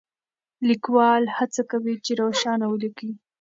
ليکوال 0.67 1.23
هڅه 1.37 1.61
کوي 1.71 1.95
چې 2.05 2.11
روښانه 2.21 2.65
وليکي. 2.67 3.09